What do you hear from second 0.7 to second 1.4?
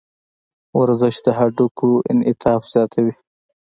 ورزش د